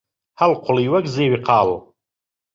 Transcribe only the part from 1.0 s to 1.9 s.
زیوی قاڵ